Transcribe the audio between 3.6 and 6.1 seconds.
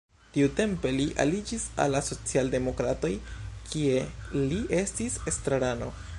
kie li estis estrarano.